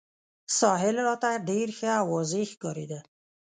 ساحل 0.57 0.95
راته 1.07 1.31
ډېر 1.49 1.67
ښه 1.77 1.91
او 2.01 2.07
واضح 2.13 2.43
ښکارېده. 2.51 2.99